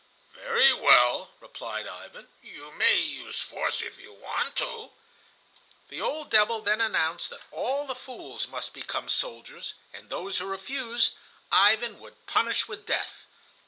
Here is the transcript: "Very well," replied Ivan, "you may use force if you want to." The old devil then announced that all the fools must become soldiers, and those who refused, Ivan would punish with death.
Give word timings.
"Very 0.33 0.73
well," 0.73 1.29
replied 1.39 1.85
Ivan, 1.85 2.27
"you 2.41 2.71
may 2.71 2.97
use 2.97 3.39
force 3.39 3.83
if 3.83 3.99
you 3.99 4.11
want 4.13 4.55
to." 4.55 4.89
The 5.89 6.01
old 6.01 6.31
devil 6.31 6.59
then 6.59 6.81
announced 6.81 7.29
that 7.29 7.43
all 7.51 7.85
the 7.85 7.93
fools 7.93 8.47
must 8.47 8.73
become 8.73 9.07
soldiers, 9.09 9.75
and 9.93 10.09
those 10.09 10.39
who 10.39 10.47
refused, 10.47 11.17
Ivan 11.51 11.99
would 11.99 12.25
punish 12.25 12.67
with 12.67 12.87
death. 12.87 13.27